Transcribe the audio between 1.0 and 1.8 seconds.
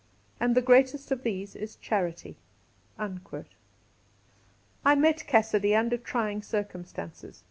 of these is